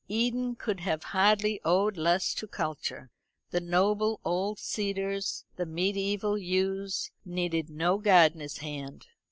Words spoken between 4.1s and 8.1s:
old cedars, the mediaeval yews, needed no